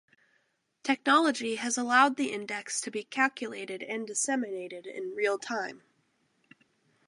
[0.81, 5.83] Technology has allowed the index to be calculated and disseminated in real time.